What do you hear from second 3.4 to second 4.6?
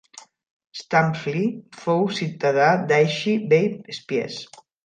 bei Spiez.